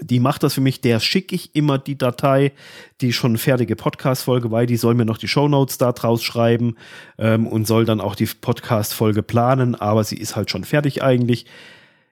die 0.00 0.20
macht 0.20 0.42
das 0.42 0.54
für 0.54 0.60
mich, 0.60 0.80
der 0.80 1.00
schicke 1.00 1.34
ich 1.34 1.54
immer 1.54 1.78
die 1.78 1.98
Datei, 1.98 2.52
die 3.00 3.12
schon 3.12 3.36
fertige 3.36 3.76
Podcast-Folge, 3.76 4.50
weil 4.50 4.66
die 4.66 4.76
soll 4.76 4.94
mir 4.94 5.04
noch 5.04 5.18
die 5.18 5.28
Shownotes 5.28 5.76
da 5.78 5.92
draus 5.92 6.22
schreiben 6.22 6.76
ähm, 7.18 7.46
und 7.46 7.66
soll 7.66 7.84
dann 7.84 8.00
auch 8.00 8.14
die 8.14 8.26
Podcast-Folge 8.26 9.22
planen, 9.22 9.74
aber 9.74 10.04
sie 10.04 10.16
ist 10.16 10.36
halt 10.36 10.50
schon 10.50 10.64
fertig 10.64 11.02
eigentlich. 11.02 11.46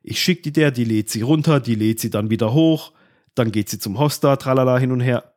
Ich 0.03 0.21
schicke 0.21 0.43
die 0.43 0.53
der, 0.53 0.71
die 0.71 0.85
lädt 0.85 1.11
sie 1.11 1.23
runter, 1.23 1.61
die 1.61 1.75
lädt 1.75 2.01
sie 2.01 2.11
dann 2.11 2.31
wieder 2.31 2.53
hoch, 2.53 2.93
dann 3.35 3.53
geht 3.53 3.69
sie 3.69 3.79
zum 3.79 3.99
Hoster, 3.99 4.39
tralala 4.39 4.79
hin 4.79 4.93
und 4.93 5.01
her. 5.01 5.35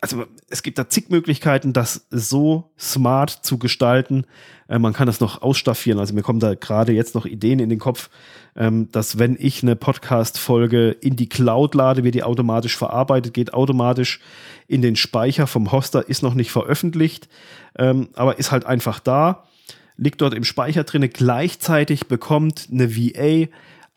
also 0.00 0.26
es 0.50 0.62
gibt 0.62 0.78
da 0.78 0.88
zig 0.90 1.08
Möglichkeiten, 1.08 1.72
das 1.72 2.06
so 2.10 2.72
smart 2.78 3.30
zu 3.30 3.58
gestalten. 3.58 4.26
Äh, 4.68 4.78
man 4.78 4.92
kann 4.92 5.06
das 5.06 5.18
noch 5.20 5.40
ausstaffieren. 5.40 5.98
Also 5.98 6.12
mir 6.12 6.22
kommen 6.22 6.40
da 6.40 6.54
gerade 6.54 6.92
jetzt 6.92 7.14
noch 7.14 7.24
Ideen 7.24 7.58
in 7.58 7.70
den 7.70 7.78
Kopf, 7.78 8.10
ähm, 8.54 8.90
dass 8.92 9.18
wenn 9.18 9.36
ich 9.40 9.62
eine 9.62 9.76
Podcast-Folge 9.76 10.90
in 10.90 11.16
die 11.16 11.28
Cloud 11.30 11.74
lade, 11.74 12.04
wird 12.04 12.14
die 12.14 12.22
automatisch 12.22 12.76
verarbeitet, 12.76 13.32
geht 13.32 13.54
automatisch 13.54 14.20
in 14.68 14.82
den 14.82 14.96
Speicher 14.96 15.46
vom 15.46 15.72
Hoster, 15.72 16.06
ist 16.06 16.22
noch 16.22 16.34
nicht 16.34 16.50
veröffentlicht, 16.50 17.28
ähm, 17.78 18.10
aber 18.14 18.38
ist 18.38 18.52
halt 18.52 18.66
einfach 18.66 19.00
da, 19.00 19.44
liegt 19.96 20.20
dort 20.20 20.34
im 20.34 20.44
Speicher 20.44 20.84
drinne. 20.84 21.08
Gleichzeitig 21.08 22.06
bekommt 22.06 22.68
eine 22.70 22.96
VA 22.96 23.48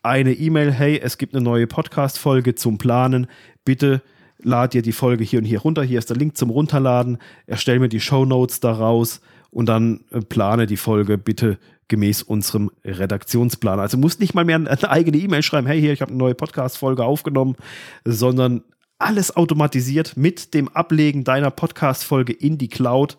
eine 0.02 0.32
E-Mail, 0.32 0.72
hey, 0.72 1.00
es 1.02 1.18
gibt 1.18 1.34
eine 1.34 1.44
neue 1.44 1.66
Podcast-Folge 1.66 2.54
zum 2.54 2.78
Planen, 2.78 3.26
bitte 3.64 4.02
lad 4.38 4.72
dir 4.72 4.82
die 4.82 4.92
Folge 4.92 5.24
hier 5.24 5.40
und 5.40 5.44
hier 5.44 5.60
runter, 5.60 5.82
hier 5.82 5.98
ist 5.98 6.10
der 6.10 6.16
Link 6.16 6.36
zum 6.36 6.50
Runterladen, 6.50 7.18
erstell 7.46 7.80
mir 7.80 7.88
die 7.88 8.00
Show 8.00 8.24
Notes 8.24 8.60
daraus 8.60 9.20
und 9.50 9.66
dann 9.66 10.04
äh, 10.10 10.20
plane 10.20 10.66
die 10.66 10.76
Folge 10.76 11.18
bitte 11.18 11.58
gemäß 11.88 12.22
unserem 12.22 12.70
Redaktionsplan. 12.84 13.80
Also 13.80 13.96
musst 13.96 14.20
nicht 14.20 14.34
mal 14.34 14.44
mehr 14.44 14.56
eine 14.56 14.90
eigene 14.90 15.16
E-Mail 15.16 15.42
schreiben, 15.42 15.66
hey, 15.66 15.80
hier, 15.80 15.92
ich 15.92 16.00
habe 16.00 16.10
eine 16.10 16.18
neue 16.18 16.34
Podcast-Folge 16.34 17.04
aufgenommen, 17.04 17.56
sondern 18.04 18.62
alles 18.98 19.36
automatisiert 19.36 20.16
mit 20.16 20.54
dem 20.54 20.68
Ablegen 20.68 21.24
deiner 21.24 21.50
Podcast-Folge 21.50 22.32
in 22.32 22.58
die 22.58 22.68
Cloud. 22.68 23.16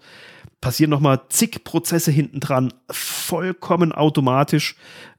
Passieren 0.62 0.89
nochmal 0.89 1.22
zig 1.30 1.63
Prozesse 1.63 2.12
hinten 2.12 2.39
dran, 2.39 2.74
vollkommen 2.89 3.92
automatisch, 3.92 4.75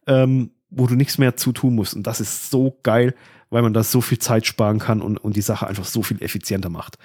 ähm, 0.06 0.50
wo 0.68 0.86
du 0.86 0.94
nichts 0.94 1.18
mehr 1.18 1.36
zu 1.36 1.52
tun 1.52 1.74
musst. 1.74 1.94
Und 1.94 2.06
das 2.06 2.20
ist 2.20 2.50
so 2.50 2.78
geil 2.82 3.14
weil 3.50 3.62
man 3.62 3.74
da 3.74 3.82
so 3.82 4.00
viel 4.00 4.18
Zeit 4.18 4.46
sparen 4.46 4.78
kann 4.78 5.02
und, 5.02 5.18
und 5.18 5.36
die 5.36 5.42
Sache 5.42 5.66
einfach 5.66 5.84
so 5.84 6.02
viel 6.02 6.22
effizienter 6.22 6.70
macht. 6.70 6.98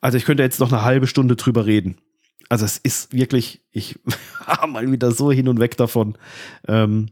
Also 0.00 0.16
ich 0.16 0.24
könnte 0.24 0.42
jetzt 0.42 0.60
noch 0.60 0.72
eine 0.72 0.82
halbe 0.82 1.06
Stunde 1.06 1.36
drüber 1.36 1.66
reden. 1.66 1.98
Also 2.48 2.64
es 2.64 2.78
ist 2.78 3.12
wirklich, 3.12 3.62
ich 3.70 3.98
war 4.46 4.66
mal 4.66 4.90
wieder 4.90 5.10
so 5.10 5.30
hin 5.30 5.48
und 5.48 5.60
weg 5.60 5.76
davon. 5.76 6.16
Ähm, 6.66 7.10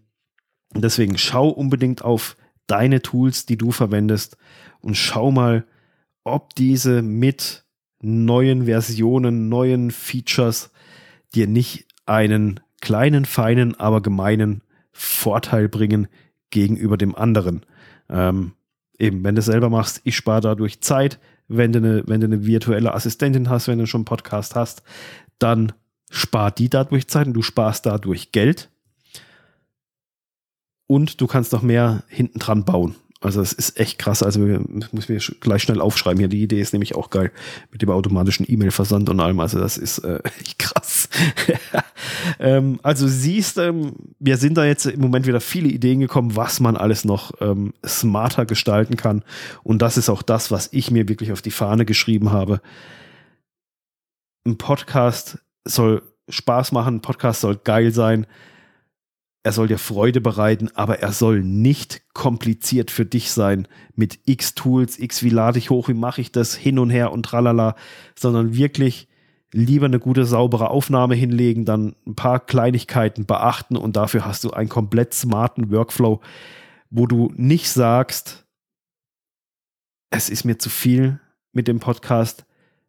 deswegen 0.74 1.18
schau 1.18 1.48
unbedingt 1.48 2.02
auf 2.02 2.36
deine 2.66 3.02
Tools, 3.02 3.46
die 3.46 3.58
du 3.58 3.72
verwendest 3.72 4.36
und 4.80 4.96
schau 4.96 5.30
mal, 5.32 5.66
ob 6.22 6.54
diese 6.54 7.02
mit 7.02 7.64
neuen 8.00 8.64
Versionen, 8.64 9.48
neuen 9.48 9.90
Features 9.90 10.70
dir 11.34 11.46
nicht 11.46 11.86
einen 12.06 12.60
kleinen, 12.80 13.24
feinen, 13.24 13.78
aber 13.78 14.00
gemeinen 14.00 14.62
Vorteil 14.92 15.68
bringen 15.68 16.08
gegenüber 16.50 16.96
dem 16.96 17.14
anderen. 17.14 17.64
Ähm, 18.08 18.52
eben, 18.98 19.22
wenn 19.22 19.34
du 19.34 19.40
es 19.40 19.46
selber 19.46 19.70
machst, 19.70 20.00
ich 20.04 20.16
spare 20.16 20.40
dadurch 20.40 20.80
Zeit. 20.80 21.18
Wenn 21.48 21.72
du, 21.72 21.78
eine, 21.78 22.02
wenn 22.06 22.20
du 22.20 22.26
eine 22.26 22.46
virtuelle 22.46 22.94
Assistentin 22.94 23.48
hast, 23.48 23.68
wenn 23.68 23.78
du 23.78 23.86
schon 23.86 24.00
einen 24.00 24.04
Podcast 24.04 24.54
hast, 24.54 24.82
dann 25.38 25.72
spart 26.10 26.58
die 26.58 26.68
dadurch 26.68 27.08
Zeit 27.08 27.26
und 27.26 27.34
du 27.34 27.42
sparst 27.42 27.86
dadurch 27.86 28.32
Geld. 28.32 28.70
Und 30.86 31.20
du 31.20 31.26
kannst 31.26 31.52
noch 31.52 31.62
mehr 31.62 32.02
hinten 32.08 32.38
dran 32.40 32.64
bauen. 32.64 32.96
Also 33.22 33.42
es 33.42 33.52
ist 33.52 33.78
echt 33.78 33.98
krass. 33.98 34.22
Also 34.22 34.40
muss 34.92 35.08
mir 35.10 35.18
gleich 35.40 35.62
schnell 35.62 35.82
aufschreiben 35.82 36.18
hier. 36.18 36.28
Die 36.28 36.42
Idee 36.42 36.60
ist 36.60 36.72
nämlich 36.72 36.94
auch 36.94 37.10
geil 37.10 37.30
mit 37.70 37.82
dem 37.82 37.90
automatischen 37.90 38.46
E-Mail-Versand 38.48 39.10
und 39.10 39.20
allem. 39.20 39.40
Also 39.40 39.58
das 39.60 39.76
ist 39.76 39.98
äh, 39.98 40.20
echt 40.40 40.58
krass. 40.58 41.08
ähm, 42.38 42.80
also 42.82 43.06
siehst, 43.06 43.58
ähm, 43.58 43.92
wir 44.18 44.38
sind 44.38 44.56
da 44.56 44.64
jetzt 44.64 44.86
im 44.86 45.00
Moment 45.00 45.26
wieder 45.26 45.40
viele 45.40 45.68
Ideen 45.68 46.00
gekommen, 46.00 46.34
was 46.34 46.60
man 46.60 46.76
alles 46.76 47.04
noch 47.04 47.32
ähm, 47.42 47.74
smarter 47.86 48.46
gestalten 48.46 48.96
kann. 48.96 49.22
Und 49.62 49.82
das 49.82 49.98
ist 49.98 50.08
auch 50.08 50.22
das, 50.22 50.50
was 50.50 50.70
ich 50.72 50.90
mir 50.90 51.06
wirklich 51.08 51.30
auf 51.30 51.42
die 51.42 51.50
Fahne 51.50 51.84
geschrieben 51.84 52.32
habe. 52.32 52.62
Ein 54.46 54.56
Podcast 54.56 55.38
soll 55.66 56.02
Spaß 56.30 56.72
machen, 56.72 56.96
ein 56.96 57.02
Podcast 57.02 57.42
soll 57.42 57.56
geil 57.56 57.92
sein 57.92 58.26
er 59.42 59.52
soll 59.52 59.68
dir 59.68 59.78
Freude 59.78 60.20
bereiten, 60.20 60.68
aber 60.74 60.98
er 61.00 61.12
soll 61.12 61.42
nicht 61.42 62.02
kompliziert 62.12 62.90
für 62.90 63.06
dich 63.06 63.30
sein 63.30 63.66
mit 63.94 64.20
x 64.26 64.54
Tools, 64.54 64.98
x 64.98 65.22
wie 65.22 65.30
lade 65.30 65.58
ich 65.58 65.70
hoch, 65.70 65.88
wie 65.88 65.94
mache 65.94 66.20
ich 66.20 66.30
das 66.30 66.54
hin 66.54 66.78
und 66.78 66.90
her 66.90 67.12
und 67.12 67.24
tralala, 67.24 67.74
sondern 68.14 68.54
wirklich 68.54 69.08
lieber 69.52 69.86
eine 69.86 69.98
gute, 69.98 70.26
saubere 70.26 70.70
Aufnahme 70.70 71.14
hinlegen, 71.14 71.64
dann 71.64 71.96
ein 72.06 72.14
paar 72.14 72.38
Kleinigkeiten 72.38 73.24
beachten 73.24 73.76
und 73.76 73.96
dafür 73.96 74.24
hast 74.24 74.44
du 74.44 74.50
einen 74.50 74.68
komplett 74.68 75.14
smarten 75.14 75.70
Workflow, 75.70 76.20
wo 76.90 77.06
du 77.06 77.32
nicht 77.34 77.70
sagst, 77.70 78.46
es 80.10 80.28
ist 80.28 80.44
mir 80.44 80.58
zu 80.58 80.68
viel 80.68 81.18
mit 81.52 81.66
dem 81.66 81.80
Podcast, 81.80 82.44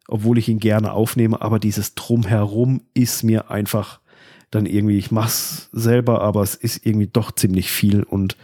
obwohl 0.06 0.38
ich 0.38 0.48
ihn 0.48 0.58
gerne 0.58 0.92
aufnehme, 0.92 1.40
aber 1.40 1.58
dieses 1.58 1.94
Drumherum 1.94 2.82
ist 2.94 3.22
mir 3.22 3.50
einfach 3.50 4.01
dann 4.52 4.66
irgendwie, 4.66 4.98
ich 4.98 5.10
mach's 5.10 5.68
selber, 5.72 6.20
aber 6.20 6.42
es 6.42 6.54
ist 6.54 6.86
irgendwie 6.86 7.08
doch 7.08 7.32
ziemlich 7.32 7.72
viel 7.72 8.04
und 8.04 8.36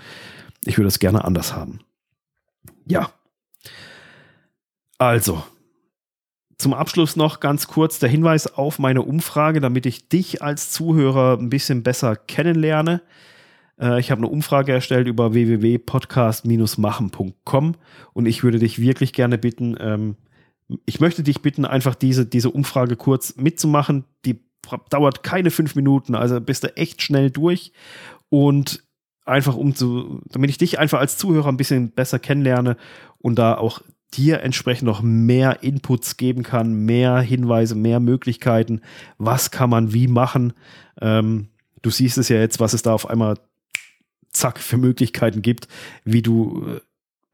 ich 0.65 0.79
würde 0.79 0.89
es 0.89 0.99
gerne 0.99 1.25
anders 1.25 1.55
haben. 1.55 1.79
Ja. 2.87 3.13
Also, 4.99 5.45
zum 6.57 6.73
Abschluss 6.75 7.15
noch 7.15 7.39
ganz 7.41 7.69
kurz 7.69 8.01
der 8.01 8.09
Hinweis 8.09 8.49
auf 8.49 8.81
meine 8.81 9.03
Umfrage, 9.03 9.61
damit 9.61 9.87
ich 9.87 10.09
dich 10.09 10.43
als 10.43 10.73
Zuhörer 10.73 11.39
ein 11.39 11.51
bisschen 11.51 11.85
besser 11.85 12.17
kennenlerne. 12.17 13.01
Äh, 13.79 14.01
ich 14.01 14.11
habe 14.11 14.21
eine 14.21 14.29
Umfrage 14.29 14.73
erstellt 14.73 15.07
über 15.07 15.35
www.podcast-machen.com 15.35 17.75
und 18.15 18.27
ich 18.27 18.43
würde 18.43 18.59
dich 18.59 18.81
wirklich 18.81 19.13
gerne 19.13 19.39
bitten, 19.39 19.77
ähm, 19.79 20.17
ich 20.85 21.01
möchte 21.01 21.23
dich 21.23 21.41
bitten, 21.43 21.65
einfach 21.65 21.95
diese, 21.95 22.27
diese 22.27 22.51
Umfrage 22.51 22.97
kurz 22.97 23.37
mitzumachen. 23.37 24.05
Die 24.25 24.48
dauert 24.91 25.23
keine 25.23 25.51
fünf 25.51 25.75
Minuten, 25.75 26.15
also 26.15 26.41
bist 26.41 26.65
du 26.65 26.77
echt 26.77 27.03
schnell 27.03 27.31
durch 27.31 27.73
und 28.29 28.83
einfach 29.25 29.57
um 29.57 29.75
zu, 29.75 30.23
damit 30.31 30.51
ich 30.51 30.59
dich 30.59 30.79
einfach 30.79 31.01
als 31.01 31.19
Zuhörer 31.19 31.49
ein 31.49 31.57
bisschen 31.57 31.91
besser 31.91 32.19
kennenlerne 32.19 32.77
und 33.19 33.39
da 33.39 33.57
auch 33.57 33.83
dir 34.15 34.41
entsprechend 34.41 34.87
noch 34.87 35.03
mehr 35.03 35.63
Inputs 35.63 36.17
geben 36.17 36.43
kann, 36.43 36.73
mehr 36.87 37.21
Hinweise, 37.21 37.75
mehr 37.75 38.01
Möglichkeiten, 38.01 38.81
was 39.19 39.51
kann 39.51 39.69
man 39.71 39.93
wie 39.93 40.09
machen. 40.09 40.55
Ähm, 41.01 41.49
du 41.83 41.91
siehst 41.91 42.17
es 42.17 42.29
ja 42.29 42.39
jetzt, 42.39 42.59
was 42.59 42.73
es 42.73 42.83
da 42.83 42.95
auf 42.95 43.09
einmal 43.09 43.39
zack 44.31 44.59
für 44.59 44.79
Möglichkeiten 44.79 45.43
gibt, 45.43 45.69
wie 46.05 46.23
du 46.23 46.65
äh, 46.67 46.81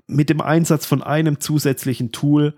mit 0.06 0.30
dem 0.30 0.40
Einsatz 0.40 0.84
von 0.84 1.02
einem 1.02 1.40
zusätzlichen 1.40 2.12
Tool 2.12 2.54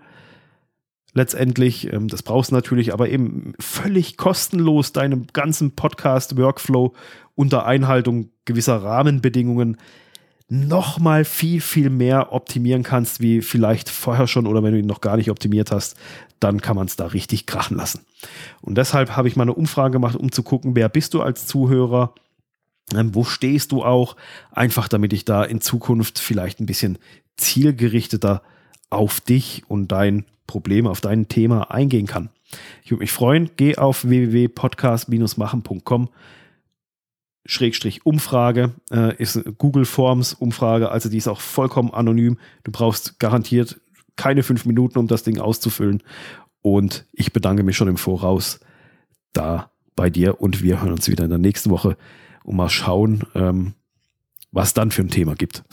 letztendlich, 1.13 1.91
ähm, 1.91 2.07
das 2.07 2.23
brauchst 2.23 2.51
du 2.51 2.55
natürlich, 2.55 2.93
aber 2.93 3.09
eben 3.09 3.53
völlig 3.59 4.17
kostenlos 4.17 4.91
deinem 4.91 5.27
ganzen 5.33 5.71
Podcast-Workflow 5.71 6.93
unter 7.35 7.65
Einhaltung 7.65 8.29
gewisser 8.45 8.81
Rahmenbedingungen 8.81 9.77
nochmal 10.49 11.25
viel, 11.25 11.59
viel 11.59 11.89
mehr 11.89 12.31
optimieren 12.31 12.83
kannst, 12.83 13.19
wie 13.19 13.41
vielleicht 13.41 13.89
vorher 13.89 14.27
schon 14.27 14.47
oder 14.47 14.63
wenn 14.63 14.71
du 14.71 14.79
ihn 14.79 14.85
noch 14.85 15.01
gar 15.01 15.17
nicht 15.17 15.29
optimiert 15.29 15.71
hast, 15.71 15.97
dann 16.39 16.61
kann 16.61 16.75
man 16.75 16.87
es 16.87 16.95
da 16.95 17.07
richtig 17.07 17.45
krachen 17.45 17.75
lassen. 17.77 18.05
Und 18.61 18.77
deshalb 18.77 19.15
habe 19.17 19.27
ich 19.27 19.35
mal 19.35 19.43
eine 19.43 19.53
Umfrage 19.53 19.93
gemacht, 19.93 20.15
um 20.15 20.31
zu 20.31 20.43
gucken, 20.43 20.75
wer 20.75 20.87
bist 20.87 21.13
du 21.13 21.21
als 21.21 21.47
Zuhörer, 21.47 22.13
ähm, 22.95 23.13
wo 23.13 23.25
stehst 23.25 23.73
du 23.73 23.83
auch, 23.83 24.15
einfach 24.51 24.87
damit 24.87 25.11
ich 25.11 25.25
da 25.25 25.43
in 25.43 25.59
Zukunft 25.59 26.19
vielleicht 26.19 26.61
ein 26.61 26.65
bisschen 26.65 26.97
zielgerichteter 27.35 28.41
auf 28.89 29.21
dich 29.21 29.63
und 29.67 29.91
dein 29.91 30.25
Problem, 30.45 30.87
auf 30.87 31.01
dein 31.01 31.27
Thema 31.27 31.71
eingehen 31.71 32.07
kann. 32.07 32.29
Ich 32.83 32.91
würde 32.91 33.01
mich 33.01 33.11
freuen. 33.11 33.49
Geh 33.57 33.77
auf 33.77 34.07
www.podcast-machen.com. 34.07 36.09
Schrägstrich 37.45 38.05
Umfrage 38.05 38.73
äh, 38.91 39.15
ist 39.17 39.41
Google 39.57 39.85
Forms 39.85 40.33
Umfrage, 40.33 40.91
also 40.91 41.09
die 41.09 41.17
ist 41.17 41.29
auch 41.29 41.39
vollkommen 41.39 41.93
anonym. 41.93 42.37
Du 42.63 42.71
brauchst 42.71 43.19
garantiert 43.19 43.79
keine 44.17 44.43
fünf 44.43 44.65
Minuten, 44.65 44.99
um 44.99 45.07
das 45.07 45.23
Ding 45.23 45.39
auszufüllen. 45.39 46.03
Und 46.61 47.05
ich 47.13 47.31
bedanke 47.31 47.63
mich 47.63 47.77
schon 47.77 47.87
im 47.87 47.97
Voraus 47.97 48.59
da 49.31 49.71
bei 49.95 50.09
dir 50.09 50.41
und 50.41 50.61
wir 50.61 50.81
hören 50.81 50.91
uns 50.91 51.07
wieder 51.07 51.23
in 51.23 51.29
der 51.29 51.39
nächsten 51.39 51.69
Woche 51.69 51.95
und 52.43 52.57
mal 52.57 52.69
schauen, 52.69 53.23
ähm, 53.33 53.75
was 54.51 54.73
dann 54.73 54.91
für 54.91 55.01
ein 55.01 55.09
Thema 55.09 55.35
gibt. 55.35 55.63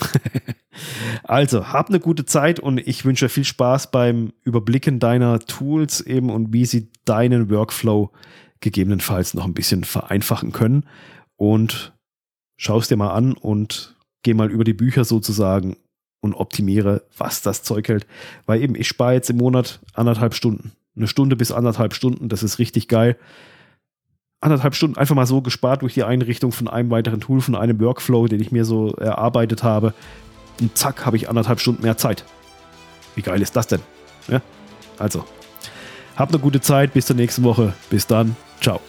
also, 1.22 1.68
hab 1.68 1.88
eine 1.88 2.00
gute 2.00 2.24
Zeit 2.24 2.60
und 2.60 2.78
ich 2.78 3.04
wünsche 3.04 3.28
viel 3.28 3.44
Spaß 3.44 3.90
beim 3.90 4.32
Überblicken 4.42 4.98
deiner 4.98 5.38
Tools 5.40 6.00
eben 6.00 6.30
und 6.30 6.52
wie 6.52 6.66
sie 6.66 6.90
deinen 7.04 7.50
Workflow 7.50 8.10
gegebenenfalls 8.60 9.34
noch 9.34 9.44
ein 9.44 9.54
bisschen 9.54 9.84
vereinfachen 9.84 10.52
können. 10.52 10.86
Und 11.36 11.92
schau 12.56 12.78
es 12.78 12.88
dir 12.88 12.96
mal 12.96 13.12
an 13.12 13.32
und 13.34 13.96
geh 14.22 14.34
mal 14.34 14.50
über 14.50 14.64
die 14.64 14.74
Bücher 14.74 15.04
sozusagen 15.04 15.76
und 16.20 16.34
optimiere, 16.34 17.06
was 17.16 17.42
das 17.42 17.62
Zeug 17.62 17.88
hält. 17.88 18.06
Weil 18.46 18.62
eben, 18.62 18.74
ich 18.74 18.88
spare 18.88 19.14
jetzt 19.14 19.30
im 19.30 19.36
Monat 19.36 19.80
anderthalb 19.92 20.34
Stunden. 20.34 20.72
Eine 20.96 21.08
Stunde 21.08 21.36
bis 21.36 21.52
anderthalb 21.52 21.94
Stunden, 21.94 22.28
das 22.28 22.42
ist 22.42 22.58
richtig 22.58 22.88
geil 22.88 23.18
anderthalb 24.44 24.74
Stunden 24.74 24.98
einfach 24.98 25.14
mal 25.14 25.26
so 25.26 25.40
gespart 25.40 25.82
durch 25.82 25.94
die 25.94 26.04
Einrichtung 26.04 26.52
von 26.52 26.68
einem 26.68 26.90
weiteren 26.90 27.20
Tool, 27.20 27.40
von 27.40 27.54
einem 27.54 27.80
Workflow, 27.80 28.28
den 28.28 28.40
ich 28.40 28.52
mir 28.52 28.64
so 28.64 28.92
erarbeitet 28.92 29.62
habe. 29.62 29.94
Und 30.60 30.76
zack, 30.78 31.04
habe 31.06 31.16
ich 31.16 31.28
anderthalb 31.28 31.60
Stunden 31.60 31.82
mehr 31.82 31.96
Zeit. 31.96 32.24
Wie 33.14 33.22
geil 33.22 33.42
ist 33.42 33.56
das 33.56 33.66
denn? 33.66 33.80
Ja? 34.28 34.40
Also, 34.98 35.24
Habt 36.16 36.32
eine 36.32 36.40
gute 36.40 36.60
Zeit, 36.60 36.92
bis 36.92 37.06
zur 37.06 37.16
nächsten 37.16 37.42
Woche. 37.42 37.74
Bis 37.90 38.06
dann. 38.06 38.36
Ciao. 38.60 38.80